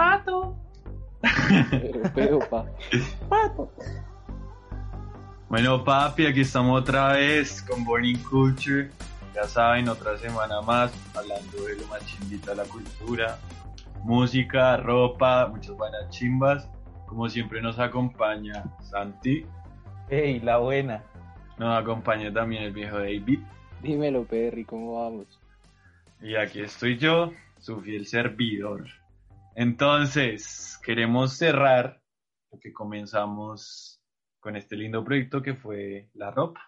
[0.00, 0.56] Pato.
[2.14, 2.64] Pero, pa.
[3.28, 3.70] Pato.
[5.50, 8.90] Bueno, papi, aquí estamos otra vez con Burning Culture.
[9.34, 13.38] Ya saben, otra semana más hablando de lo más chimbita de la cultura,
[14.02, 16.66] música, ropa, muchas buenas chimbas.
[17.06, 19.44] Como siempre nos acompaña Santi,
[20.08, 21.02] Hey, la buena.
[21.58, 23.40] nos acompaña también el viejo David
[23.82, 25.26] Dímelo, Perry, ¿cómo vamos?
[26.22, 28.86] y aquí estoy yo, su fiel servidor.
[29.60, 32.02] Entonces, queremos cerrar
[32.48, 34.02] porque comenzamos
[34.38, 36.62] con este lindo proyecto que fue la ropa.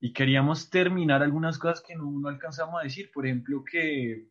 [0.00, 3.12] Y queríamos terminar algunas cosas que no, no alcanzamos a decir.
[3.14, 4.26] Por ejemplo, que,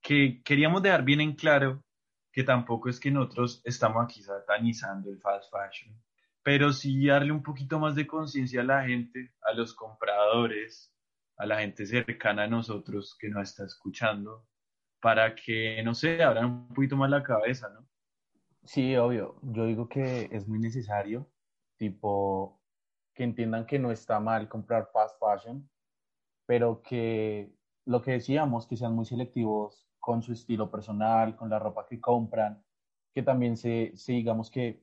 [0.00, 1.82] que queríamos dejar bien en claro
[2.30, 6.00] que tampoco es que nosotros estamos aquí satanizando el fast fashion,
[6.44, 10.94] pero sí darle un poquito más de conciencia a la gente, a los compradores,
[11.38, 14.46] a la gente cercana a nosotros que nos está escuchando,
[15.04, 17.86] para que, no sé, abran un poquito más la cabeza, ¿no?
[18.64, 19.38] Sí, obvio.
[19.42, 21.30] Yo digo que es muy necesario,
[21.76, 22.58] tipo,
[23.12, 25.68] que entiendan que no está mal comprar fast fashion,
[26.46, 31.58] pero que lo que decíamos, que sean muy selectivos con su estilo personal, con la
[31.58, 32.64] ropa que compran,
[33.12, 34.82] que también se, se digamos que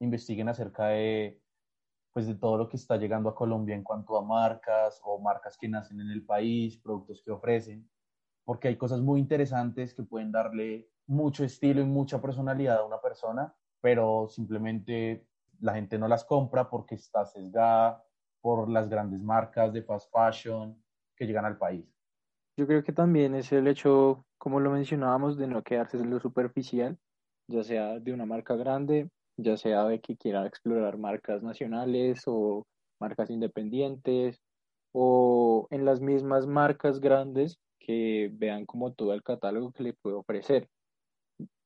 [0.00, 1.40] investiguen acerca de,
[2.12, 5.56] pues de todo lo que está llegando a Colombia en cuanto a marcas o marcas
[5.56, 7.88] que nacen en el país, productos que ofrecen,
[8.50, 13.00] porque hay cosas muy interesantes que pueden darle mucho estilo y mucha personalidad a una
[13.00, 15.24] persona, pero simplemente
[15.60, 18.04] la gente no las compra porque está sesgada
[18.40, 20.76] por las grandes marcas de fast fashion
[21.14, 21.86] que llegan al país.
[22.56, 26.18] Yo creo que también es el hecho, como lo mencionábamos, de no quedarse en lo
[26.18, 26.98] superficial,
[27.46, 32.66] ya sea de una marca grande, ya sea de que quiera explorar marcas nacionales o
[32.98, 34.42] marcas independientes,
[34.90, 37.60] o en las mismas marcas grandes
[38.32, 40.68] vean como todo el catálogo que le puede ofrecer.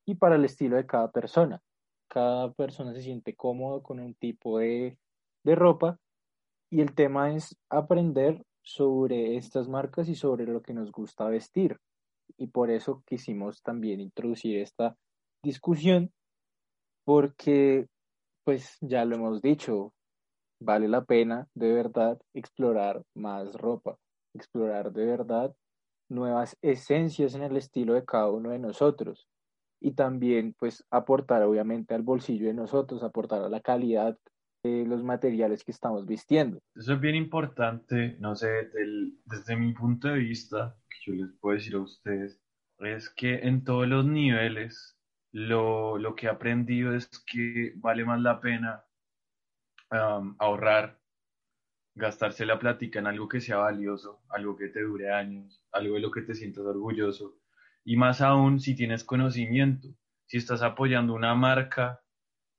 [0.05, 1.61] Y para el estilo de cada persona.
[2.07, 4.97] Cada persona se siente cómodo con un tipo de,
[5.43, 5.97] de ropa
[6.69, 11.77] y el tema es aprender sobre estas marcas y sobre lo que nos gusta vestir.
[12.37, 14.97] Y por eso quisimos también introducir esta
[15.43, 16.11] discusión,
[17.05, 17.87] porque,
[18.43, 19.93] pues ya lo hemos dicho,
[20.59, 23.97] vale la pena de verdad explorar más ropa,
[24.33, 25.55] explorar de verdad
[26.15, 29.27] nuevas esencias en el estilo de cada uno de nosotros
[29.81, 34.17] y también pues aportar obviamente al bolsillo de nosotros, aportar a la calidad
[34.63, 36.57] de los materiales que estamos vistiendo.
[36.75, 41.31] Eso es bien importante, no sé, del- desde mi punto de vista, que yo les
[41.39, 42.41] puedo decir a ustedes,
[42.79, 44.97] es que en todos los niveles
[45.31, 48.85] lo, lo que he aprendido es que vale más la pena
[49.91, 50.99] um, ahorrar,
[51.95, 56.01] gastarse la plática en algo que sea valioso, algo que te dure años, algo de
[56.01, 57.39] lo que te sientas orgulloso,
[57.83, 59.89] y más aún si tienes conocimiento,
[60.25, 62.01] si estás apoyando una marca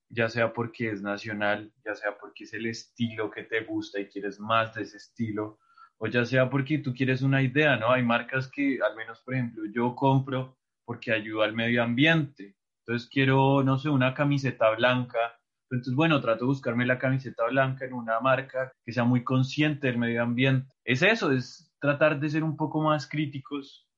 [0.09, 4.07] ya sea porque es nacional, ya sea porque es el estilo que te gusta y
[4.07, 5.59] quieres más de ese estilo,
[5.99, 7.91] o ya sea porque tú quieres una idea, ¿no?
[7.91, 12.57] Hay marcas que, al menos, por ejemplo, yo compro porque ayuda al medio ambiente.
[12.81, 15.36] Entonces quiero, no sé, una camiseta blanca.
[15.71, 19.89] Entonces, bueno, trato de buscarme la camiseta blanca en una marca que sea muy consciente
[19.89, 20.73] del medio ambiente.
[20.85, 23.89] Es eso, es tratar de ser un poco más críticos,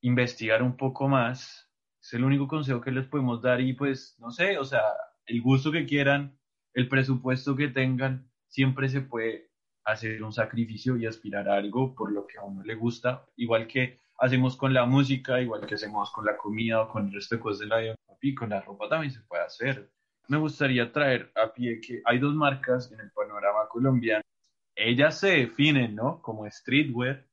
[0.00, 1.68] investigar un poco más.
[2.00, 4.82] Es el único consejo que les podemos dar y pues, no sé, o sea,
[5.26, 6.38] el gusto que quieran,
[6.72, 9.50] el presupuesto que tengan, siempre se puede
[9.84, 13.66] hacer un sacrificio y aspirar a algo por lo que a uno le gusta, igual
[13.66, 17.36] que hacemos con la música, igual que hacemos con la comida o con el resto
[17.36, 19.90] de cosas de la vida, y con la ropa también se puede hacer.
[20.28, 24.22] Me gustaría traer a pie que hay dos marcas en el panorama colombiano.
[24.74, 26.22] Ellas se definen, ¿no?
[26.22, 27.26] Como streetwear,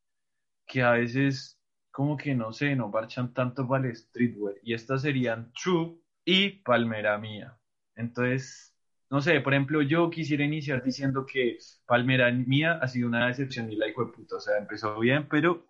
[0.65, 1.59] que a veces
[1.91, 4.55] como que no sé, no marchan tanto para el streetwear.
[4.63, 7.57] Y estas serían True y Palmera Mía.
[7.95, 8.73] Entonces,
[9.09, 13.71] no sé, por ejemplo, yo quisiera iniciar diciendo que Palmera Mía ha sido una decepción
[13.71, 14.37] y la hijo de puta.
[14.37, 15.67] O sea, empezó bien, pero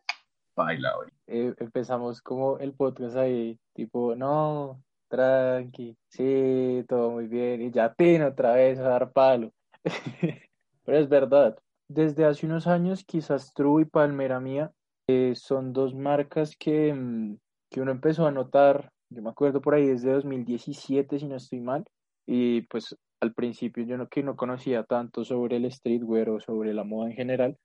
[0.55, 1.09] baila hoy.
[1.27, 7.93] Eh, empezamos como el podcast ahí, tipo, no, tranqui, sí, todo muy bien, y ya
[7.93, 9.51] pino otra vez a dar palo.
[10.83, 11.57] Pero es verdad,
[11.87, 14.71] desde hace unos años quizás True y Palmera Mía
[15.07, 17.37] eh, son dos marcas que, mm,
[17.69, 21.61] que uno empezó a notar Yo me acuerdo por ahí desde 2017, si no estoy
[21.61, 21.85] mal,
[22.25, 26.73] y pues al principio yo no, que no conocía tanto sobre el streetwear o sobre
[26.73, 27.57] la moda en general,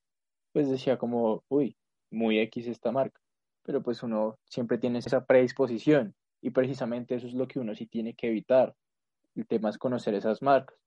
[0.53, 1.77] pues decía como, uy,
[2.11, 3.21] muy X esta marca,
[3.65, 7.87] pero pues uno siempre tiene esa predisposición y precisamente eso es lo que uno sí
[7.87, 8.75] tiene que evitar.
[9.35, 10.79] El tema es conocer esas marcas.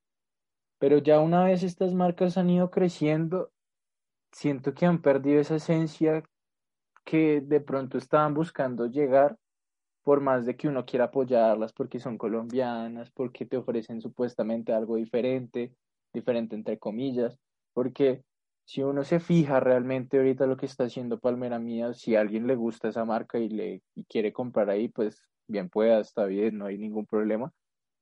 [0.79, 3.51] Pero ya una vez estas marcas han ido creciendo,
[4.31, 6.23] siento que han perdido esa esencia
[7.05, 9.37] que de pronto estaban buscando llegar,
[10.03, 14.97] por más de que uno quiera apoyarlas porque son colombianas, porque te ofrecen supuestamente algo
[14.97, 15.73] diferente,
[16.13, 17.39] diferente entre comillas,
[17.73, 18.23] porque
[18.65, 22.47] si uno se fija realmente ahorita lo que está haciendo Palmera Mía, si a alguien
[22.47, 25.21] le gusta esa marca y le quiere comprar ahí, pues
[25.53, 27.53] bien pueda, está bien, no hay ningún problema.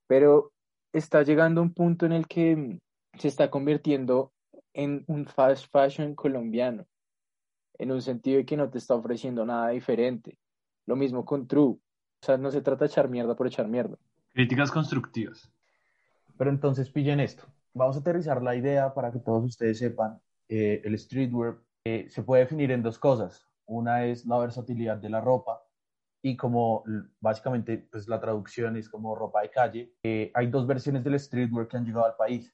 [0.07, 0.51] Pero
[0.93, 2.79] está llegando un punto en el que
[3.17, 4.31] se está convirtiendo
[4.73, 6.85] en un fast fashion colombiano,
[7.77, 10.37] en un sentido de que no te está ofreciendo nada diferente.
[10.87, 11.75] Lo mismo con True.
[11.75, 13.97] O sea, no se trata de echar mierda por echar mierda.
[14.33, 15.51] Críticas constructivas.
[16.37, 17.43] Pero entonces pillen esto.
[17.73, 20.19] Vamos a aterrizar la idea para que todos ustedes sepan.
[20.47, 23.45] Eh, el streetwear eh, se puede definir en dos cosas.
[23.65, 25.61] Una es la versatilidad de la ropa
[26.23, 26.83] y como
[27.19, 29.95] básicamente pues la traducción es como ropa de calle.
[30.03, 32.53] Eh, hay dos versiones del streetwear que han llegado al país.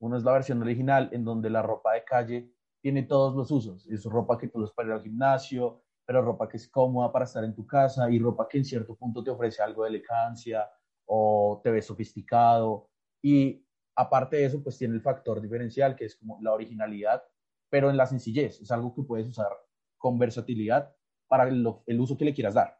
[0.00, 2.52] Una es la versión original en donde la ropa de calle
[2.82, 3.86] tiene todos los usos.
[3.88, 7.24] Es ropa que tú usas para ir al gimnasio, pero ropa que es cómoda para
[7.24, 10.70] estar en tu casa y ropa que en cierto punto te ofrece algo de elegancia
[11.06, 12.90] o te ves sofisticado.
[13.22, 13.66] Y
[13.96, 17.22] aparte de eso, pues tiene el factor diferencial que es como la originalidad,
[17.70, 18.60] pero en la sencillez.
[18.60, 19.50] Es algo que puedes usar
[19.96, 20.94] con versatilidad
[21.26, 22.77] para el, el uso que le quieras dar.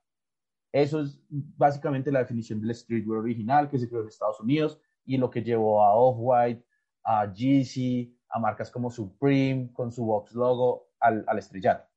[0.72, 5.16] Eso es básicamente la definición del streetwear original que se creó en Estados Unidos y
[5.16, 6.64] lo que llevó a Off-White,
[7.04, 11.88] a Yeezy, a marcas como Supreme con su box logo al, al estrellato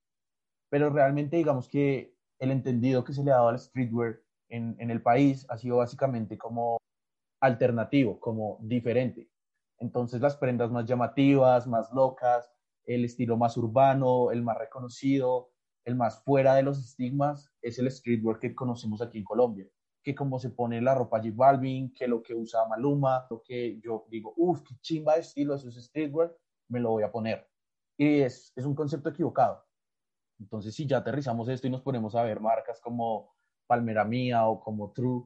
[0.71, 4.89] pero realmente digamos que el entendido que se le ha dado al streetwear en, en
[4.89, 6.77] el país ha sido básicamente como
[7.41, 9.29] alternativo, como diferente.
[9.79, 12.49] Entonces las prendas más llamativas, más locas,
[12.85, 15.50] el estilo más urbano, el más reconocido,
[15.85, 19.67] el más fuera de los estigmas, es el streetwear que conocemos aquí en Colombia.
[20.03, 23.79] Que como se pone la ropa J Balvin, que lo que usa Maluma, lo que
[23.79, 26.35] yo digo, uff, qué chimba de estilo, eso es streetwear,
[26.69, 27.47] me lo voy a poner.
[27.97, 29.63] Y es, es un concepto equivocado.
[30.39, 33.35] Entonces, si ya aterrizamos esto y nos ponemos a ver marcas como
[33.67, 35.25] Palmera Mía o como True,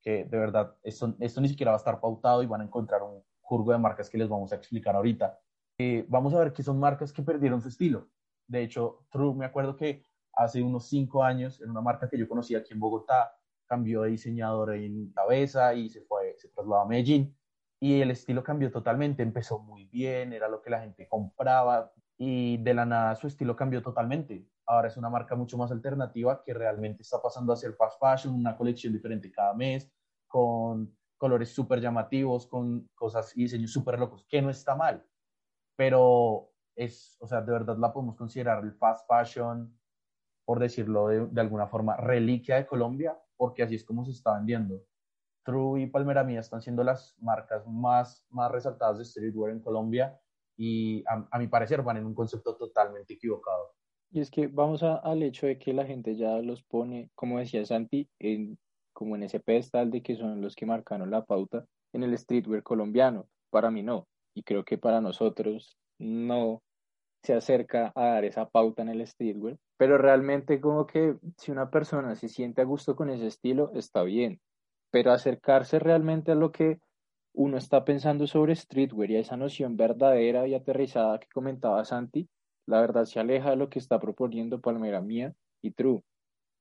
[0.00, 3.02] que de verdad esto, esto ni siquiera va a estar pautado y van a encontrar
[3.02, 5.38] un jurgo de marcas que les vamos a explicar ahorita.
[5.78, 8.08] Eh, vamos a ver que son marcas que perdieron su estilo.
[8.46, 10.02] De hecho, True, me acuerdo que
[10.32, 13.36] hace unos cinco años, en una marca que yo conocía aquí en Bogotá,
[13.66, 17.36] cambió de diseñador en cabeza y se fue, se trasladó a Medellín.
[17.80, 22.58] Y el estilo cambió totalmente, empezó muy bien, era lo que la gente compraba y
[22.58, 26.54] de la nada su estilo cambió totalmente ahora es una marca mucho más alternativa que
[26.54, 29.90] realmente está pasando a ser fast fashion, una colección diferente cada mes,
[30.26, 35.06] con colores súper llamativos, con cosas y diseños súper locos, que no está mal,
[35.76, 39.76] pero es, o sea, de verdad la podemos considerar el fast fashion,
[40.44, 44.34] por decirlo de, de alguna forma, reliquia de Colombia, porque así es como se está
[44.34, 44.82] vendiendo.
[45.44, 50.18] True y Palmera Mía están siendo las marcas más, más resaltadas de streetwear en Colombia
[50.56, 53.74] y a, a mi parecer van en un concepto totalmente equivocado.
[54.10, 57.64] Y es que vamos al hecho de que la gente ya los pone, como decía
[57.66, 58.58] Santi, en,
[58.92, 62.62] como en ese pedestal de que son los que marcaron la pauta en el streetwear
[62.62, 63.26] colombiano.
[63.50, 64.06] Para mí no.
[64.32, 66.62] Y creo que para nosotros no
[67.24, 69.56] se acerca a dar esa pauta en el streetwear.
[69.78, 74.02] Pero realmente como que si una persona se siente a gusto con ese estilo, está
[74.02, 74.40] bien.
[74.90, 76.78] Pero acercarse realmente a lo que
[77.32, 82.28] uno está pensando sobre streetwear y a esa noción verdadera y aterrizada que comentaba Santi,
[82.66, 86.02] la verdad se aleja de lo que está proponiendo Palmera Mía y True.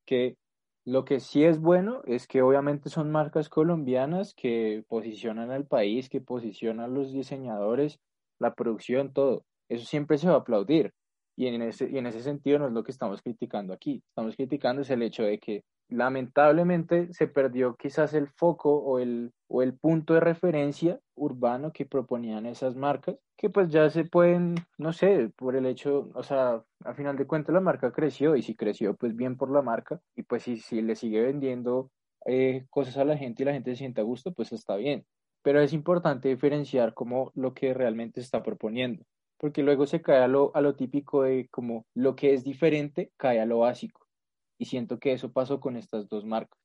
[0.05, 0.37] Que
[0.85, 6.09] lo que sí es bueno es que obviamente son marcas colombianas que posicionan al país,
[6.09, 7.99] que posicionan los diseñadores,
[8.39, 9.45] la producción, todo.
[9.69, 10.93] Eso siempre se va a aplaudir.
[11.35, 14.03] Y en ese, y en ese sentido no es lo que estamos criticando aquí.
[14.09, 19.31] Estamos criticando es el hecho de que lamentablemente se perdió quizás el foco o el,
[19.47, 24.55] o el punto de referencia urbano que proponían esas marcas, que pues ya se pueden,
[24.77, 28.41] no sé, por el hecho, o sea, a final de cuentas la marca creció y
[28.41, 31.91] si creció, pues bien por la marca y pues si, si le sigue vendiendo
[32.25, 35.05] eh, cosas a la gente y la gente se siente a gusto, pues está bien.
[35.43, 39.03] Pero es importante diferenciar como lo que realmente está proponiendo,
[39.43, 43.11] porque luego se cae a lo, a lo típico de como lo que es diferente
[43.17, 44.07] cae a lo básico
[44.57, 46.57] y siento que eso pasó con estas dos marcas.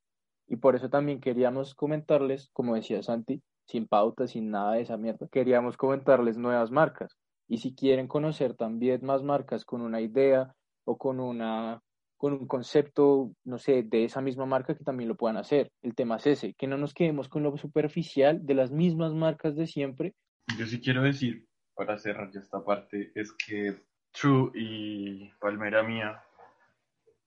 [0.47, 4.97] Y por eso también queríamos comentarles, como decía Santi, sin pauta, sin nada de esa
[4.97, 7.17] mierda, queríamos comentarles nuevas marcas.
[7.49, 10.55] Y si quieren conocer también más marcas con una idea
[10.85, 11.83] o con una
[12.17, 15.73] con un concepto, no sé, de esa misma marca que también lo puedan hacer.
[15.83, 19.57] El tema es ese, que no nos quedemos con lo superficial de las mismas marcas
[19.57, 20.15] de siempre.
[20.57, 21.48] Yo sí quiero decir,
[21.79, 23.77] para cerrar ya esta parte, es que
[24.11, 26.21] True y Palmera Mía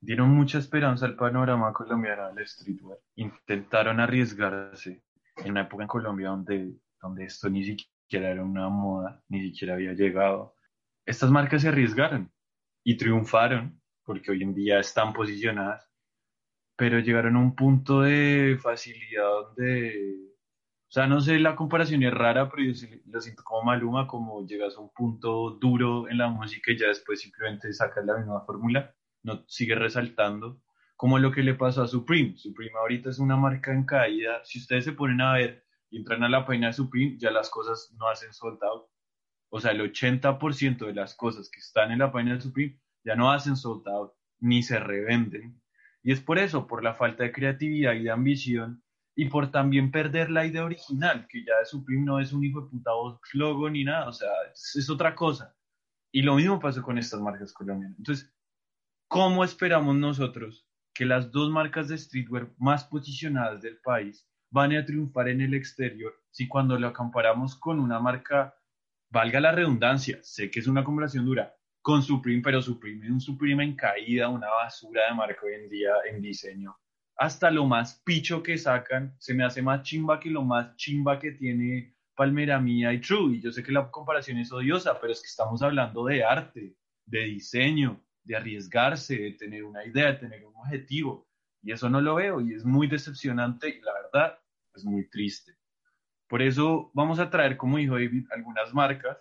[0.01, 3.00] dieron mucha esperanza al panorama colombiano del streetwear.
[3.15, 5.05] Intentaron arriesgarse
[5.38, 9.75] en una época en Colombia donde, donde esto ni siquiera era una moda, ni siquiera
[9.75, 10.53] había llegado.
[11.05, 12.29] Estas marcas se arriesgaron
[12.84, 15.89] y triunfaron porque hoy en día están posicionadas,
[16.75, 20.31] pero llegaron a un punto de facilidad donde,
[20.92, 24.46] o sea, no sé, la comparación es rara, pero yo lo siento como Maluma, como
[24.46, 28.42] llegas a un punto duro en la música y ya después simplemente sacas la misma
[28.42, 28.94] fórmula
[29.24, 30.62] no sigue resaltando,
[30.98, 32.36] como lo que le pasó a Supreme.
[32.36, 34.44] Supreme ahorita es una marca en caída.
[34.44, 37.50] Si ustedes se ponen a ver y entran a la página de Supreme, ya las
[37.50, 38.60] cosas no hacen sold.
[39.50, 43.16] O sea, el 80% de las cosas que están en la página de Supreme ya
[43.16, 43.84] no hacen sold
[44.42, 45.62] ni se revenden.
[46.04, 48.84] Y es por eso, por la falta de creatividad y de ambición,
[49.22, 52.70] y por también perder la idea original, que ya Supreme no es un hijo de
[52.70, 52.92] puta
[53.34, 55.56] logo ni nada, o sea, es, es otra cosa.
[56.12, 57.98] Y lo mismo pasó con estas marcas colombianas.
[57.98, 58.34] Entonces,
[59.12, 64.86] ¿Cómo esperamos nosotros que las dos marcas de streetwear más posicionadas del país van a
[64.86, 68.56] triunfar en el exterior si cuando lo comparamos con una marca,
[69.10, 73.20] valga la redundancia, sé que es una comparación dura, con Supreme, pero Supreme es un
[73.20, 76.78] Supreme en caída, una basura de marca hoy en día en diseño.
[77.22, 81.20] Hasta lo más picho que sacan se me hace más chimba que lo más chimba
[81.20, 83.36] que tiene Palmera Mía y True.
[83.36, 86.75] Y yo sé que la comparación es odiosa, pero es que estamos hablando de arte,
[87.06, 91.28] de diseño, de arriesgarse, de tener una idea, de tener un objetivo.
[91.62, 94.40] Y eso no lo veo y es muy decepcionante y la verdad
[94.74, 95.56] es muy triste.
[96.28, 99.20] Por eso vamos a traer, como dijo David, algunas marcas,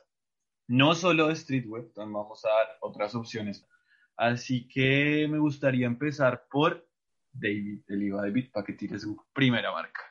[0.68, 3.68] no solo de streetwear, también vamos a dar otras opciones.
[4.16, 6.89] Así que me gustaría empezar por
[7.32, 10.02] David, el IVA David, para que tire su primera marca.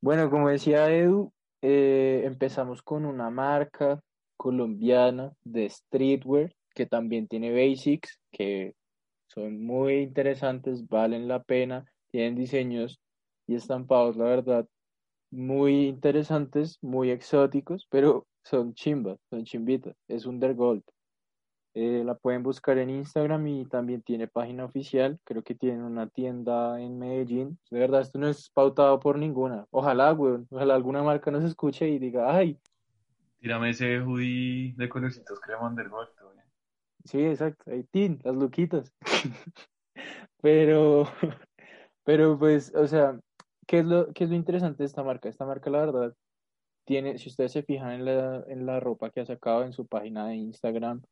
[0.00, 4.00] Bueno, como decía Edu, eh, empezamos con una marca
[4.36, 8.74] colombiana de streetwear que también tiene basics, que
[9.28, 13.00] son muy interesantes, valen la pena, tienen diseños
[13.46, 14.66] y estampados, la verdad,
[15.30, 20.82] muy interesantes, muy exóticos, pero son chimbas, son chimbitas, es Undergold.
[21.74, 25.18] Eh, la pueden buscar en Instagram y también tiene página oficial.
[25.24, 27.58] Creo que tienen una tienda en Medellín.
[27.70, 29.66] De verdad, esto no es pautado por ninguna.
[29.70, 32.58] Ojalá, weón, ojalá alguna marca nos escuche y diga, ay.
[33.40, 36.10] Tírame ese hoodie de colorcitos crema Undergold.
[37.04, 38.92] Sí, exacto, ahí tin, las luquitas.
[40.42, 41.04] pero,
[42.04, 43.18] pero pues, o sea,
[43.66, 45.28] ¿qué es lo, qué es lo interesante de esta marca?
[45.28, 46.14] Esta marca, la verdad,
[46.84, 49.86] tiene, si ustedes se fijan en la, en la ropa que ha sacado en su
[49.86, 51.02] página de Instagram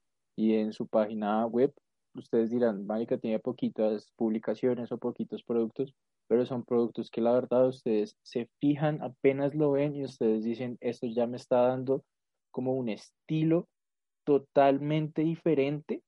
[0.41, 1.71] y en su página web,
[2.15, 5.95] ustedes dirán, Mágica tiene poquitas publicaciones o poquitos productos,
[6.29, 10.79] pero son productos que la verdad ustedes se fijan, apenas lo ven y ustedes dicen,
[10.81, 12.05] esto ya me está dando
[12.51, 13.69] como un estilo
[14.25, 16.03] totalmente diferente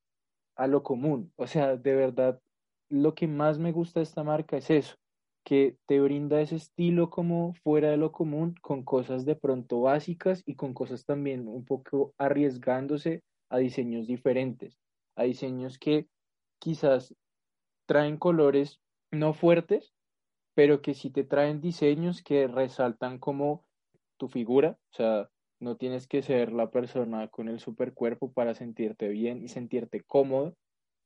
[0.56, 1.30] a lo común.
[1.36, 2.40] O sea, de verdad,
[2.88, 4.94] lo que más me gusta de esta marca es eso,
[5.44, 10.42] que te brinda ese estilo como fuera de lo común, con cosas de pronto básicas
[10.46, 13.22] y con cosas también un poco arriesgándose
[13.52, 14.78] a diseños diferentes,
[15.14, 16.08] a diseños que
[16.58, 17.14] quizás
[17.86, 18.80] traen colores
[19.10, 19.92] no fuertes,
[20.54, 23.64] pero que sí te traen diseños que resaltan como
[24.16, 25.28] tu figura, o sea,
[25.60, 30.56] no tienes que ser la persona con el supercuerpo para sentirte bien y sentirte cómodo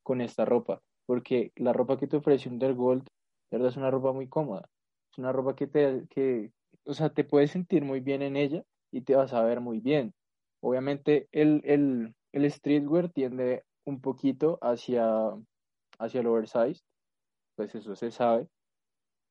[0.01, 3.07] con esta ropa, porque la ropa que te ofrece Undergold,
[3.51, 4.69] verdad, es una ropa muy cómoda.
[5.11, 6.51] Es una ropa que te, que,
[6.85, 9.79] o sea, te puedes sentir muy bien en ella y te vas a ver muy
[9.79, 10.13] bien.
[10.61, 15.31] Obviamente el, el, el streetwear tiende un poquito hacia,
[15.97, 16.83] hacia el oversized,
[17.55, 18.47] pues eso se sabe.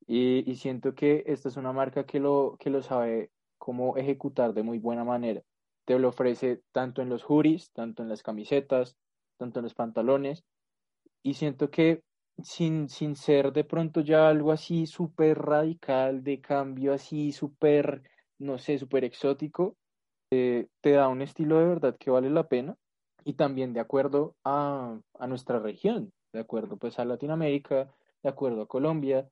[0.06, 4.54] Y, y siento que esta es una marca que lo, que lo sabe cómo ejecutar
[4.54, 5.42] de muy buena manera.
[5.84, 8.96] Te lo ofrece tanto en los hoodies, tanto en las camisetas,
[9.38, 10.44] tanto en los pantalones.
[11.22, 12.02] Y siento que
[12.42, 18.02] sin, sin ser de pronto ya algo así súper radical, de cambio así súper,
[18.38, 19.76] no sé, súper exótico,
[20.32, 22.76] eh, te da un estilo de verdad que vale la pena
[23.26, 27.92] y también de acuerdo a, a nuestra región, de acuerdo pues a Latinoamérica,
[28.22, 29.28] de acuerdo a Colombia.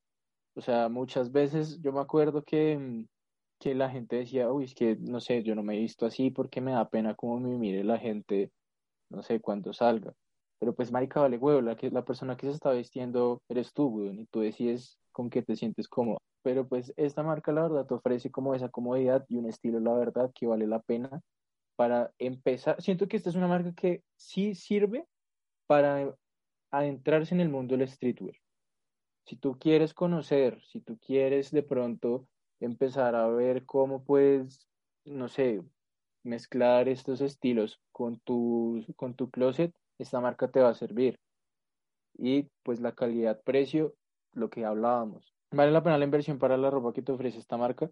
[0.57, 3.07] O sea, muchas veces yo me acuerdo que mm,
[3.59, 6.31] que la gente decía, uy, es que no sé, yo no me he visto así
[6.31, 8.51] porque me da pena como me mire la gente,
[9.11, 10.13] no sé, cuando salga.
[10.59, 13.87] Pero pues, marica, vale, huevo, la, que, la persona que se está vistiendo eres tú,
[13.89, 16.19] weón, y tú decides con qué te sientes cómodo.
[16.43, 19.95] Pero pues esta marca, la verdad, te ofrece como esa comodidad y un estilo, la
[19.95, 21.23] verdad, que vale la pena
[21.76, 22.81] para empezar.
[22.81, 25.07] Siento que esta es una marca que sí sirve
[25.66, 26.14] para
[26.71, 28.37] adentrarse en el mundo del streetwear.
[29.26, 32.26] Si tú quieres conocer, si tú quieres de pronto
[32.61, 34.69] empezar a ver cómo puedes,
[35.04, 35.62] no sé,
[36.23, 41.19] mezclar estos estilos con tu, con tu closet, esta marca te va a servir.
[42.16, 43.95] Y pues la calidad-precio,
[44.33, 45.35] lo que hablábamos.
[45.50, 47.90] ¿Vale la pena la inversión para la ropa que te ofrece esta marca?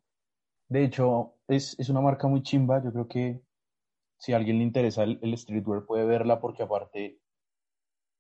[0.69, 2.83] De hecho, es, es una marca muy chimba.
[2.83, 3.41] Yo creo que
[4.23, 7.19] si a alguien le interesa el, el streetwear puede verla porque aparte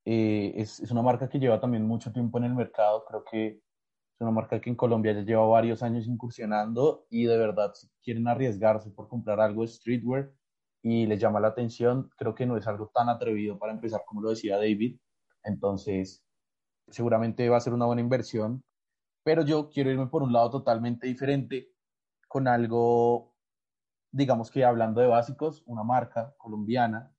[0.04, 3.04] eh, es, es, una marca que lleva también mucho tiempo en el mercado.
[3.04, 7.38] Creo que es una marca que en Colombia ya lleva varios años incursionando y de
[7.38, 10.32] verdad, si quieren arriesgarse por comprar algo de streetwear
[10.82, 14.23] y les llama la atención, creo que no es algo tan atrevido para empezar, como
[14.23, 14.99] lo decía David.
[15.44, 16.25] Entonces,
[16.88, 18.64] seguramente va a ser una buena inversión.
[19.25, 21.68] Pero yo quiero irme por un lado totalmente diferente,
[22.26, 23.32] con algo,
[24.12, 27.12] digamos que hablando de básicos, una marca colombiana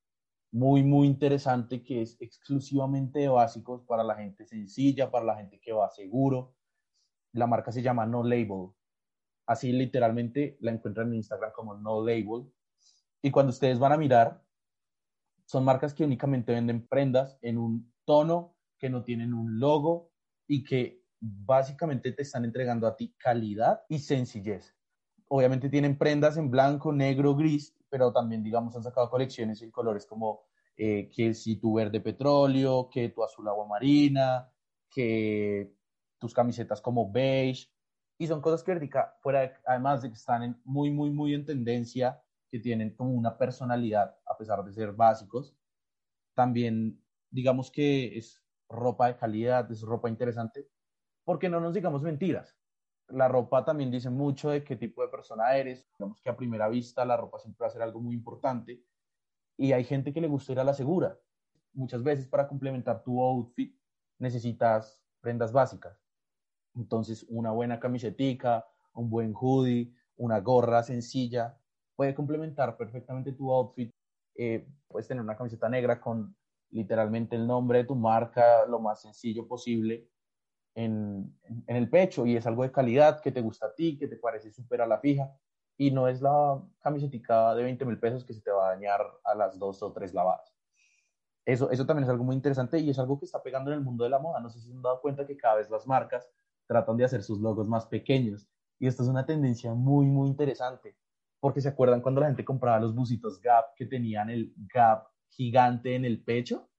[0.51, 5.59] muy, muy interesante que es exclusivamente de básicos para la gente sencilla, para la gente
[5.59, 6.55] que va seguro.
[7.33, 8.69] La marca se llama No Label.
[9.47, 12.47] Así literalmente la encuentran en Instagram como No Label.
[13.23, 14.43] Y cuando ustedes van a mirar,
[15.45, 20.12] son marcas que únicamente venden prendas en un tono, que no tienen un logo
[20.47, 24.75] y que básicamente te están entregando a ti calidad y sencillez.
[25.35, 30.05] Obviamente tienen prendas en blanco, negro, gris, pero también, digamos, han sacado colecciones en colores
[30.05, 30.43] como
[30.77, 34.47] eh, que si tu verde petróleo, que tu azul agua marina,
[34.91, 35.73] que
[36.19, 37.67] tus camisetas como beige,
[38.19, 42.21] y son cosas que fuera además de que están muy, muy, muy en tendencia,
[42.51, 45.55] que tienen como una personalidad, a pesar de ser básicos,
[46.35, 50.69] también digamos que es ropa de calidad, es ropa interesante,
[51.23, 52.55] porque no nos digamos mentiras
[53.13, 55.86] la ropa también dice mucho de qué tipo de persona eres.
[55.98, 58.84] Digamos que a primera vista la ropa siempre va a ser algo muy importante.
[59.58, 61.17] Y hay gente que le gusta ir a la segura.
[61.74, 63.75] Muchas veces para complementar tu outfit
[64.20, 66.01] necesitas prendas básicas.
[66.75, 71.58] Entonces una buena camisetica, un buen hoodie, una gorra sencilla
[71.95, 73.91] puede complementar perfectamente tu outfit.
[74.36, 76.36] Eh, puedes tener una camiseta negra con
[76.71, 80.10] literalmente el nombre de tu marca, lo más sencillo posible
[80.75, 84.07] en, en, el pecho y es algo de calidad que te gusta a ti, que
[84.07, 85.31] te parece súper a la fija
[85.77, 89.01] y no es la camiseta de 20 mil pesos que se te va a dañar
[89.23, 90.53] a las dos o tres lavadas.
[91.45, 93.83] Eso, eso también es algo muy interesante y es algo que está pegando en el
[93.83, 94.39] mundo de la moda.
[94.39, 96.29] No sé si se han dado cuenta que cada vez las marcas
[96.67, 98.47] tratan de hacer sus logos más pequeños
[98.79, 100.95] y esto es una tendencia muy, muy interesante
[101.39, 105.95] porque se acuerdan cuando la gente compraba los busitos Gap que tenían el Gap gigante
[105.95, 106.69] en el pecho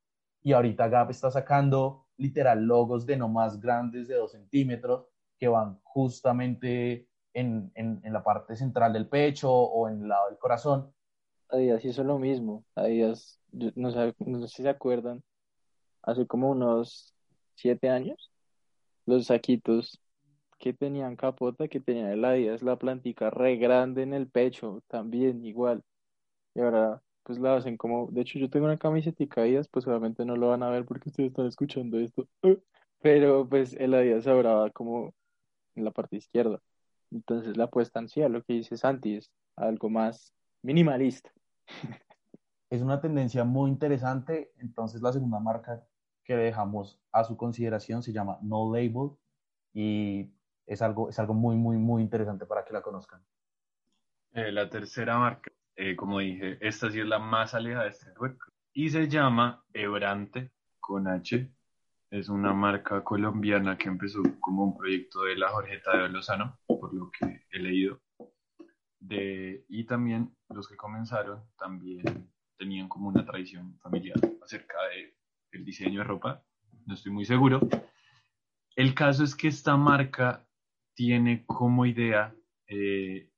[0.40, 5.07] y ahorita Gap está sacando literal logos de no más grandes de dos centímetros
[5.38, 10.29] que van justamente en, en, en, la parte central del pecho o en el lado
[10.29, 10.92] del corazón.
[11.48, 12.64] Adidas hizo lo mismo.
[12.74, 15.22] Adidas, no sé, no sé si se acuerdan,
[16.03, 17.14] hace como unos
[17.55, 18.31] siete años,
[19.07, 20.00] los saquitos
[20.59, 25.44] que tenían capota, que tenían el Adidas, la plantica re grande en el pecho, también
[25.44, 25.83] igual.
[26.55, 29.87] Y ahora pues la hacen como, de hecho yo tengo una camiseta y caídas, pues
[29.87, 32.28] obviamente no lo van a ver porque ustedes están escuchando esto,
[33.00, 35.12] pero pues el Adidas ahora como
[35.74, 36.60] en la parte izquierda.
[37.10, 41.30] Entonces la apuestan sí a lo que dice Santi, es algo más minimalista.
[42.70, 45.87] Es una tendencia muy interesante, entonces la segunda marca
[46.24, 49.12] que dejamos a su consideración se llama No Label
[49.72, 50.30] y
[50.66, 53.22] es algo, es algo muy, muy, muy interesante para que la conozcan.
[54.32, 58.10] Eh, la tercera marca eh, como dije, esta sí es la más alejada de este
[58.18, 58.37] web.
[58.72, 61.50] Y se llama Ebrante con H.
[62.10, 66.94] Es una marca colombiana que empezó como un proyecto de la Jorgeta de Lozano, por
[66.94, 68.00] lo que he leído.
[69.00, 75.16] De, y también los que comenzaron también tenían como una tradición familiar acerca de
[75.52, 76.42] el diseño de ropa.
[76.87, 77.60] No estoy muy seguro.
[78.76, 80.46] El caso es que esta marca
[80.94, 82.34] tiene como idea
[82.66, 83.30] eh,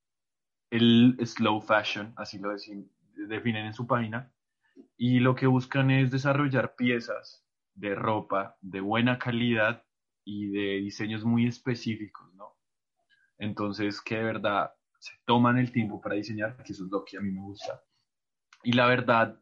[0.77, 2.51] el slow fashion, así lo
[3.29, 4.33] definen en su página,
[4.97, 9.85] y lo que buscan es desarrollar piezas de ropa de buena calidad
[10.25, 12.57] y de diseños muy específicos, ¿no?
[13.39, 17.19] Entonces, que de verdad se toman el tiempo para diseñar, que eso es lo que
[17.19, 17.83] a mí me gusta.
[18.63, 19.41] Y la verdad,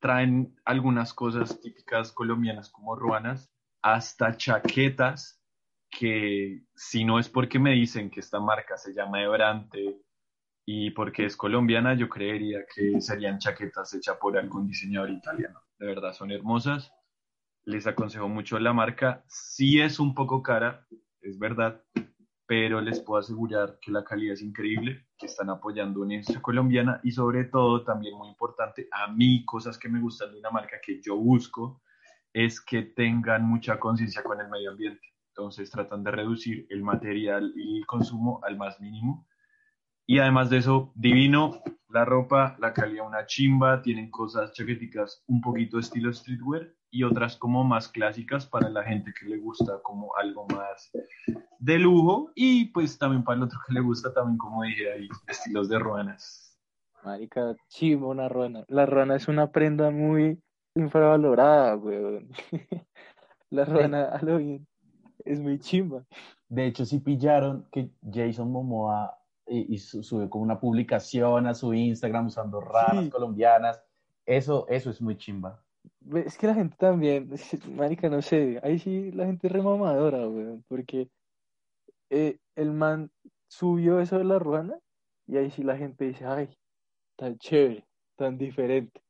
[0.00, 3.52] traen algunas cosas típicas colombianas como ruanas,
[3.82, 5.42] hasta chaquetas
[5.90, 10.00] que si no es porque me dicen que esta marca se llama Ebrante
[10.72, 15.58] y porque es colombiana, yo creería que serían chaquetas hechas por algún diseñador italiano.
[15.80, 16.92] De verdad, son hermosas.
[17.64, 19.24] Les aconsejo mucho la marca.
[19.26, 20.86] Sí es un poco cara,
[21.22, 21.82] es verdad,
[22.46, 27.00] pero les puedo asegurar que la calidad es increíble, que están apoyando una industria colombiana
[27.02, 30.76] y sobre todo, también muy importante, a mí cosas que me gustan de una marca
[30.80, 31.82] que yo busco
[32.32, 35.02] es que tengan mucha conciencia con el medio ambiente.
[35.30, 39.26] Entonces tratan de reducir el material y el consumo al más mínimo.
[40.10, 45.40] Y además de eso, divino, la ropa, la calidad una chimba, tienen cosas chaqueticas un
[45.40, 50.10] poquito estilo streetwear y otras como más clásicas para la gente que le gusta como
[50.16, 50.90] algo más
[51.60, 55.08] de lujo y pues también para el otro que le gusta también como dije ahí,
[55.28, 56.58] estilos de ruanas.
[57.04, 58.64] Marica, chimba una ruana.
[58.66, 60.42] La ruana es una prenda muy
[60.74, 62.30] infravalorada, weón.
[63.50, 64.66] La ruana, a lo bien,
[65.24, 66.04] es muy chimba.
[66.48, 71.54] De hecho, sí pillaron que Jason Momoa y, y su- subió como una publicación a
[71.54, 73.10] su Instagram usando ranas Sí.
[73.10, 73.82] colombianas.
[74.26, 75.62] Eso, eso es muy chimba.
[76.14, 77.30] Es que la gente también,
[77.76, 81.08] marica, no sé, ahí sí la gente es remamadora, weón, porque
[82.10, 83.10] eh, el man
[83.48, 84.78] subió eso de la ruana
[85.26, 86.48] y ahí sí la gente dice, ay,
[87.16, 87.84] tan chévere,
[88.16, 89.00] tan diferente.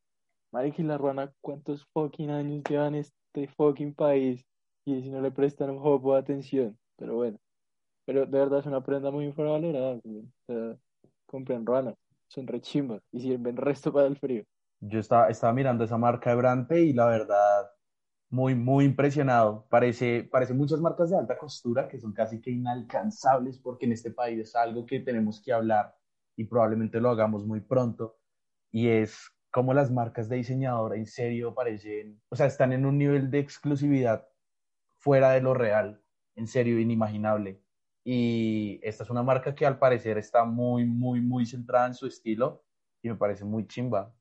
[0.52, 4.44] Marica, y la ruana, ¿cuántos fucking años lleva en este fucking país?
[4.84, 7.38] Y si no le prestan un poco de atención, pero bueno,
[8.10, 10.00] pero de verdad es una prenda muy infravalorada.
[10.04, 10.76] O sea,
[11.26, 11.94] compren ruanas,
[12.26, 14.42] son re chimbas y sirven resto para el frío.
[14.80, 17.70] Yo estaba, estaba mirando esa marca de Brante y la verdad,
[18.28, 19.64] muy, muy impresionado.
[19.70, 24.10] Parece, parece muchas marcas de alta costura que son casi que inalcanzables porque en este
[24.10, 25.94] país es algo que tenemos que hablar
[26.34, 28.18] y probablemente lo hagamos muy pronto.
[28.72, 32.98] Y es como las marcas de diseñador en serio parecen, o sea, están en un
[32.98, 34.26] nivel de exclusividad
[34.98, 36.02] fuera de lo real,
[36.34, 37.62] en serio, inimaginable.
[38.04, 42.06] Y esta es una marca que al parecer está muy, muy, muy centrada en su
[42.06, 42.62] estilo
[43.02, 44.12] y me parece muy chimba.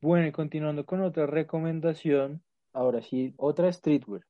[0.00, 4.22] Bueno, y continuando con otra recomendación, ahora sí, otra streetwear,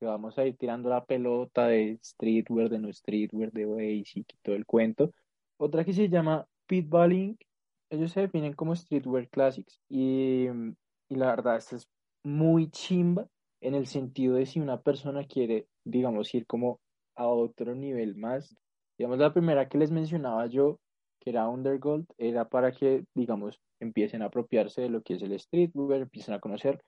[0.00, 4.36] que vamos a ir tirando la pelota de streetwear, de no streetwear, de basic y
[4.42, 5.12] todo el cuento.
[5.58, 7.38] Otra que se llama Pitballing,
[7.90, 10.46] ellos se definen como streetwear classics y,
[11.08, 11.88] y la verdad, esta es
[12.24, 13.28] muy chimba
[13.60, 16.80] en el sentido de si una persona quiere, digamos, ir como
[17.22, 18.54] a otro nivel más.
[18.98, 20.78] Digamos, la primera que les mencionaba yo,
[21.20, 25.38] que era Undergold, era para que, digamos, empiecen a apropiarse de lo que es el
[25.38, 26.80] streetwear, empiecen a conocer.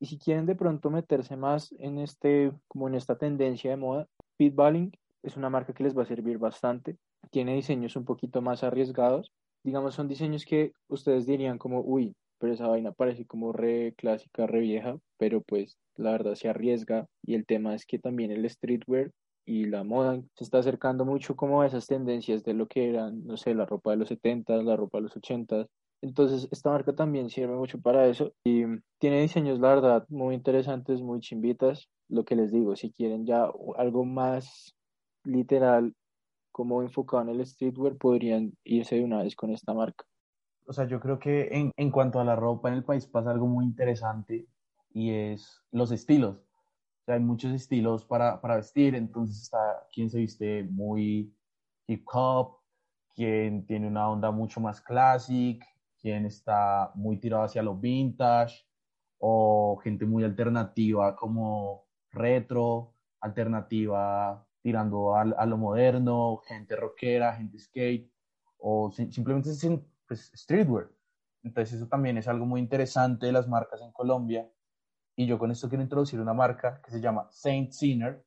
[0.00, 4.06] Y si quieren de pronto meterse más en este, como en esta tendencia de moda,
[4.36, 6.98] Pitballing es una marca que les va a servir bastante.
[7.30, 9.32] Tiene diseños un poquito más arriesgados.
[9.64, 14.46] Digamos, son diseños que ustedes dirían como, uy, pero esa vaina parece como re clásica,
[14.46, 17.06] re vieja, pero pues la verdad se arriesga.
[17.24, 19.10] Y el tema es que también el streetwear
[19.46, 23.26] y la moda se está acercando mucho como a esas tendencias de lo que eran,
[23.26, 25.66] no sé, la ropa de los 70, la ropa de los 80.
[26.00, 28.64] Entonces, esta marca también sirve mucho para eso y
[28.98, 31.88] tiene diseños, la verdad, muy interesantes, muy chimbitas.
[32.08, 34.74] Lo que les digo, si quieren ya algo más
[35.24, 35.94] literal,
[36.52, 40.04] como enfocado en el streetwear, podrían irse de una vez con esta marca.
[40.66, 43.30] O sea, yo creo que en, en cuanto a la ropa en el país pasa
[43.30, 44.46] algo muy interesante
[44.92, 46.43] y es los estilos.
[47.06, 51.36] Hay muchos estilos para, para vestir, entonces está quien se viste muy
[51.86, 52.60] hip hop,
[53.14, 55.62] quien tiene una onda mucho más classic,
[56.00, 58.66] quien está muy tirado hacia lo vintage,
[59.18, 68.10] o gente muy alternativa como retro, alternativa tirando a, lo moderno, gente rockera, gente skate,
[68.58, 69.50] o si- simplemente
[70.08, 70.90] pues, streetwear.
[71.42, 74.50] Entonces eso también es algo muy interesante de las marcas en Colombia.
[75.16, 78.24] Y yo con esto quiero introducir una marca que se llama Saint Sinner.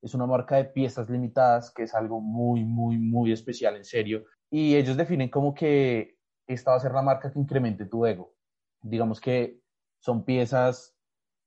[0.00, 4.24] Es una marca de piezas limitadas que es algo muy, muy, muy especial, en serio.
[4.50, 8.34] Y ellos definen como que esta va a ser la marca que incremente tu ego.
[8.80, 9.60] Digamos que
[9.98, 10.96] son piezas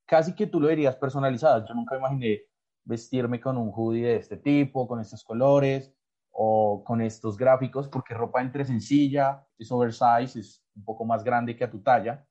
[0.05, 1.67] casi que tú lo dirías personalizadas.
[1.67, 2.41] Yo nunca imaginé
[2.83, 5.93] vestirme con un hoodie de este tipo, con estos colores
[6.31, 11.55] o con estos gráficos, porque ropa entre sencilla, es oversize, es un poco más grande
[11.55, 12.25] que a tu talla.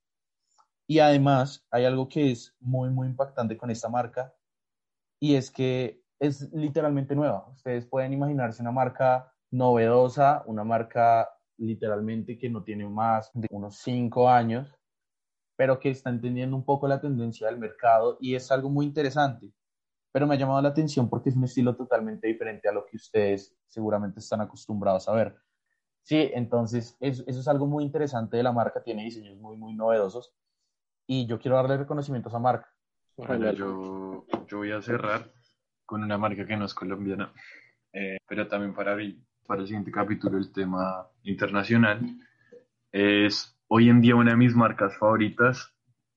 [0.91, 4.35] Y además hay algo que es muy, muy impactante con esta marca
[5.21, 7.49] y es que es literalmente nueva.
[7.55, 13.77] Ustedes pueden imaginarse una marca novedosa, una marca literalmente que no tiene más de unos
[13.77, 14.69] cinco años,
[15.55, 19.53] pero que está entendiendo un poco la tendencia del mercado y es algo muy interesante.
[20.11, 22.97] Pero me ha llamado la atención porque es un estilo totalmente diferente a lo que
[22.97, 25.37] ustedes seguramente están acostumbrados a ver.
[26.03, 30.35] Sí, entonces eso, es algo muy interesante de la marca, tiene diseños muy, muy novedosos
[31.13, 32.73] y yo quiero darle reconocimiento a esa marca.
[33.17, 35.29] Bueno, yo, yo voy a cerrar
[35.85, 37.33] con una marca que no es colombiana,
[37.93, 38.97] eh, pero también para,
[39.45, 42.01] para el siguiente capítulo el tema internacional.
[42.93, 45.75] Es hoy en día una de mis marcas favoritas.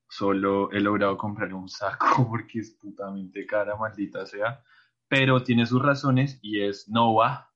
[0.08, 4.62] Solo he logrado comprar un saco porque es putamente cara, maldita sea.
[5.08, 7.50] Pero tiene sus razones y es Nova.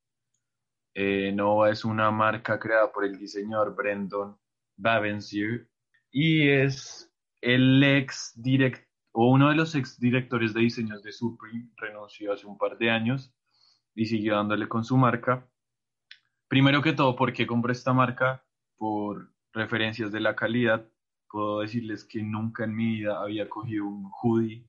[0.93, 4.37] Eh, Nova es una marca creada por el diseñador Brendan
[4.77, 5.69] Bavensier
[6.11, 7.08] y es
[7.41, 12.47] el ex direct o uno de los ex directores de diseños de Supreme renunció hace
[12.47, 13.35] un par de años
[13.95, 15.49] y siguió dándole con su marca.
[16.47, 18.45] Primero que todo, ¿por qué compré esta marca?
[18.77, 20.89] Por referencias de la calidad.
[21.31, 24.67] Puedo decirles que nunca en mi vida había cogido un hoodie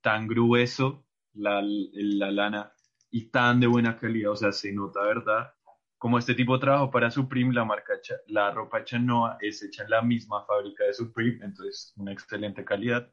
[0.00, 1.04] tan grueso,
[1.34, 2.72] la, la lana,
[3.10, 4.32] y tan de buena calidad.
[4.32, 5.52] O sea, se nota, ¿verdad?
[6.00, 7.92] Como este tipo de trabajo para Supreme, la marca,
[8.28, 13.12] la ropa Chanoa es hecha en la misma fábrica de Supreme, entonces una excelente calidad.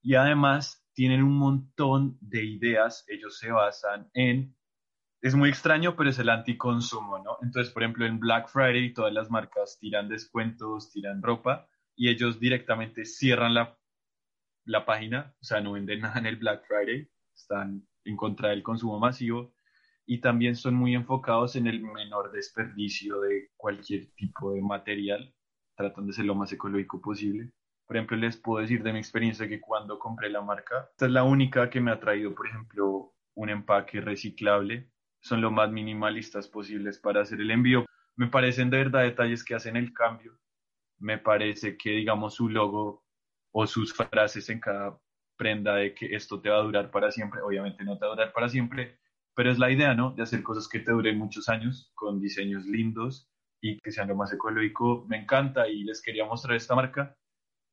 [0.00, 4.56] Y además tienen un montón de ideas, ellos se basan en,
[5.20, 7.36] es muy extraño, pero es el anticonsumo, ¿no?
[7.42, 12.40] Entonces, por ejemplo, en Black Friday todas las marcas tiran descuentos, tiran ropa y ellos
[12.40, 13.78] directamente cierran la,
[14.64, 18.62] la página, o sea, no venden nada en el Black Friday, están en contra del
[18.62, 19.52] consumo masivo
[20.06, 25.34] y también son muy enfocados en el menor desperdicio de cualquier tipo de material,
[25.76, 27.50] tratan de ser lo más ecológico posible.
[27.86, 31.12] Por ejemplo, les puedo decir de mi experiencia que cuando compré la marca, esta es
[31.12, 34.90] la única que me ha traído, por ejemplo, un empaque reciclable.
[35.20, 37.86] Son lo más minimalistas posibles para hacer el envío.
[38.16, 40.38] Me parecen de verdad detalles que hacen el cambio.
[40.98, 43.04] Me parece que, digamos, su logo
[43.52, 44.98] o sus frases en cada
[45.36, 47.40] prenda de que esto te va a durar para siempre.
[47.42, 48.98] Obviamente no te va a durar para siempre,
[49.34, 50.12] pero es la idea, ¿no?
[50.12, 53.28] De hacer cosas que te duren muchos años con diseños lindos
[53.60, 55.06] y que sean lo más ecológico.
[55.08, 57.16] Me encanta y les quería mostrar esta marca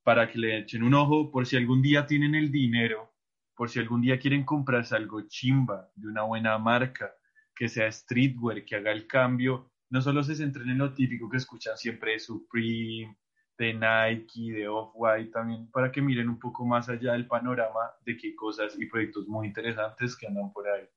[0.03, 3.13] para que le echen un ojo por si algún día tienen el dinero,
[3.55, 7.13] por si algún día quieren comprarse algo chimba de una buena marca,
[7.55, 9.71] que sea streetwear, que haga el cambio.
[9.89, 13.17] No solo se centren en lo típico que escuchan siempre de Supreme,
[13.57, 18.15] de Nike, de Off-White, también para que miren un poco más allá del panorama de
[18.15, 20.87] qué cosas y proyectos muy interesantes que andan por ahí.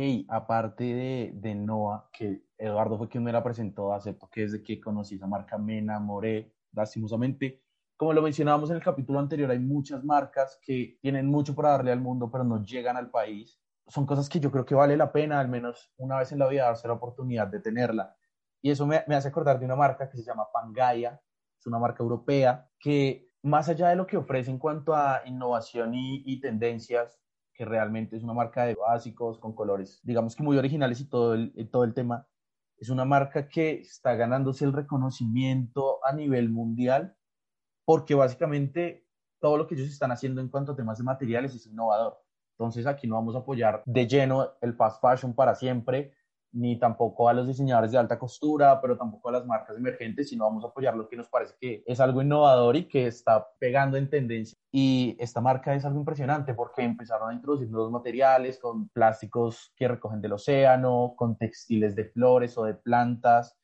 [0.00, 4.62] Y aparte de, de Noah, que Eduardo fue quien me la presentó, acepto que desde
[4.62, 7.64] que conocí esa marca me enamoré, lastimosamente.
[7.96, 11.90] Como lo mencionábamos en el capítulo anterior, hay muchas marcas que tienen mucho para darle
[11.90, 13.60] al mundo, pero no llegan al país.
[13.88, 16.46] Son cosas que yo creo que vale la pena, al menos una vez en la
[16.46, 18.14] vida, darse la oportunidad de tenerla.
[18.62, 21.20] Y eso me, me hace acordar de una marca que se llama Pangaya,
[21.58, 25.92] es una marca europea que más allá de lo que ofrece en cuanto a innovación
[25.92, 27.20] y, y tendencias,
[27.58, 31.34] que realmente es una marca de básicos con colores, digamos que muy originales y todo
[31.34, 32.28] el, todo el tema.
[32.76, 37.16] Es una marca que está ganándose el reconocimiento a nivel mundial
[37.84, 39.04] porque básicamente
[39.40, 42.22] todo lo que ellos están haciendo en cuanto a temas de materiales es innovador.
[42.52, 46.14] Entonces aquí no vamos a apoyar de lleno el fast fashion para siempre,
[46.52, 50.44] ni tampoco a los diseñadores de alta costura, pero tampoco a las marcas emergentes, sino
[50.44, 53.96] vamos a apoyar lo que nos parece que es algo innovador y que está pegando
[53.96, 54.58] en tendencia.
[54.72, 59.88] Y esta marca es algo impresionante porque empezaron a introducir nuevos materiales con plásticos que
[59.88, 63.56] recogen del océano, con textiles de flores o de plantas.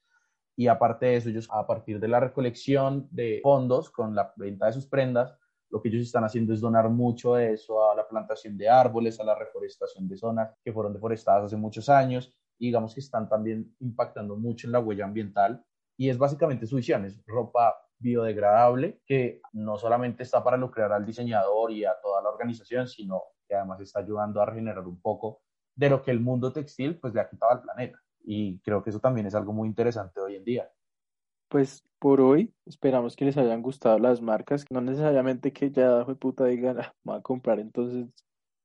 [0.57, 4.67] Y aparte de eso, ellos a partir de la recolección de fondos con la venta
[4.67, 5.35] de sus prendas,
[5.71, 9.19] lo que ellos están haciendo es donar mucho de eso a la plantación de árboles,
[9.19, 13.29] a la reforestación de zonas que fueron deforestadas hace muchos años y digamos que están
[13.29, 15.65] también impactando mucho en la huella ambiental
[15.97, 21.07] y es básicamente su visión, es ropa biodegradable que no solamente está para lucrar al
[21.07, 25.43] diseñador y a toda la organización, sino que además está ayudando a regenerar un poco
[25.75, 27.99] de lo que el mundo textil pues le ha quitado al planeta.
[28.23, 30.71] Y creo que eso también es algo muy interesante hoy en día.
[31.49, 36.17] Pues por hoy esperamos que les hayan gustado las marcas, no necesariamente que ya fue
[36.17, 38.09] puta digan, ah, voy a comprar entonces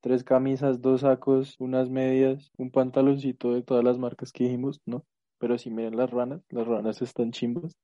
[0.02, 5.06] tres camisas, dos sacos, unas medias, un pantaloncito de todas las marcas que dijimos, ¿no?
[5.38, 7.78] Pero si miren las ranas, las ranas están chimbas.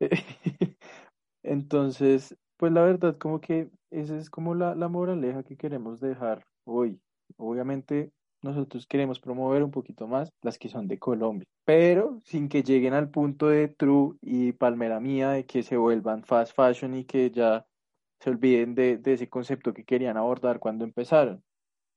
[1.42, 6.44] Entonces, pues la verdad, como que esa es como la, la moraleja que queremos dejar
[6.64, 7.00] hoy.
[7.36, 12.62] Obviamente, nosotros queremos promover un poquito más las que son de Colombia, pero sin que
[12.62, 17.04] lleguen al punto de True y Palmera Mía de que se vuelvan fast fashion y
[17.04, 17.66] que ya
[18.20, 21.42] se olviden de, de ese concepto que querían abordar cuando empezaron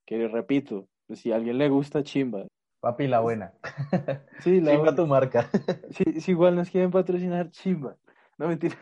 [0.05, 2.45] que repito, pues, si a alguien le gusta, chimba.
[2.79, 3.53] Papi, la buena.
[4.39, 5.49] Sí, la chimba tu marca.
[5.89, 7.97] Sí, si igual nos quieren patrocinar, chimba.
[8.37, 8.75] No mentira.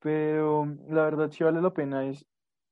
[0.00, 2.24] Pero la verdad sí vale la pena es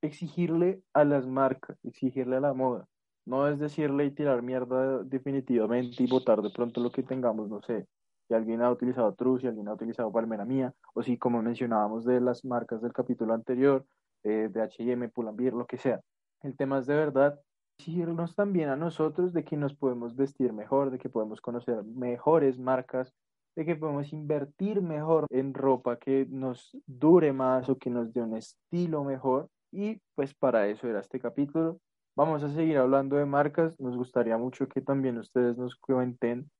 [0.02, 2.86] exigirle a las marcas, exigirle a la moda.
[3.26, 7.62] No es decirle y tirar mierda definitivamente y votar de pronto lo que tengamos, no
[7.62, 7.86] sé.
[8.28, 12.04] Si alguien ha utilizado True, si alguien ha utilizado Palmera Mía, o si como mencionábamos
[12.04, 13.84] de las marcas del capítulo anterior,
[14.22, 16.00] eh, de H&M, Pull&Bear, lo que sea.
[16.42, 17.40] El tema es de verdad
[17.78, 22.58] exigirnos también a nosotros de que nos podemos vestir mejor, de que podemos conocer mejores
[22.58, 23.12] marcas,
[23.56, 28.22] de que podemos invertir mejor en ropa que nos dure más o que nos dé
[28.22, 29.48] un estilo mejor.
[29.72, 31.80] Y pues para eso era este capítulo.
[32.16, 33.78] Vamos a seguir hablando de marcas.
[33.80, 36.50] Nos gustaría mucho que también ustedes nos cuenten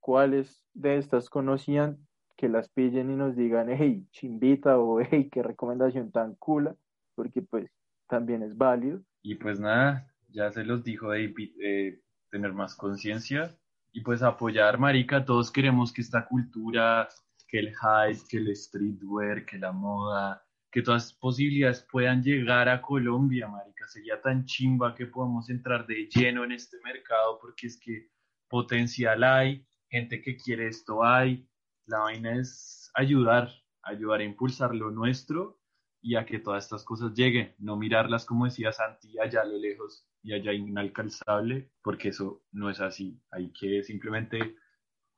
[0.00, 1.98] cuáles de estas conocían,
[2.36, 6.76] que las pillen y nos digan, hey, chimbita o hey, qué recomendación tan cool,
[7.14, 7.70] porque pues
[8.08, 9.00] también es válido.
[9.22, 13.56] Y pues nada, ya se los dijo David, eh, tener más conciencia
[13.92, 17.08] y pues apoyar, marica, todos queremos que esta cultura,
[17.48, 22.82] que el hype, que el streetwear, que la moda, que todas posibilidades puedan llegar a
[22.82, 23.88] Colombia, marica.
[23.88, 28.10] Sería tan chimba que podamos entrar de lleno en este mercado porque es que
[28.48, 31.48] potencial hay, gente que quiere esto hay.
[31.86, 33.50] La vaina es ayudar,
[33.82, 35.58] ayudar a impulsar lo nuestro
[36.06, 39.58] y a que todas estas cosas lleguen, no mirarlas como decía Santi allá a lo
[39.58, 43.20] lejos y allá inalcanzable, porque eso no es así.
[43.32, 44.54] Hay que simplemente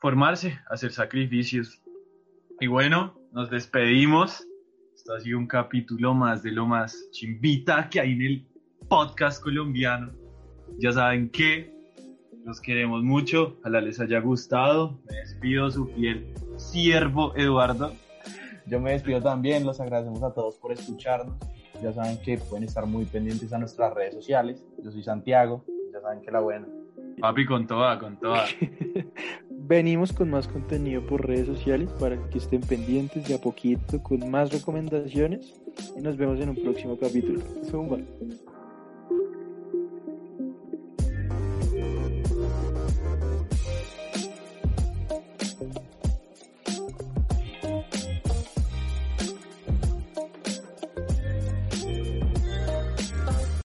[0.00, 1.82] formarse, hacer sacrificios.
[2.58, 4.42] Y bueno, nos despedimos.
[4.94, 8.48] Esto ha sido un capítulo más de lo más chimbita que hay en el
[8.88, 10.10] podcast colombiano.
[10.78, 11.70] Ya saben que
[12.46, 13.58] los queremos mucho.
[13.60, 14.98] Ojalá les haya gustado.
[15.10, 17.92] Me despido su fiel siervo Eduardo.
[18.68, 21.36] Yo me despido también, los agradecemos a todos por escucharnos.
[21.82, 24.62] Ya saben que pueden estar muy pendientes a nuestras redes sociales.
[24.82, 26.66] Yo soy Santiago, ya saben que la buena.
[27.20, 28.44] Papi, con toda, con toda.
[29.50, 34.30] Venimos con más contenido por redes sociales para que estén pendientes de a poquito con
[34.30, 35.60] más recomendaciones
[35.96, 37.40] y nos vemos en un próximo capítulo.
[37.64, 37.98] Zumba.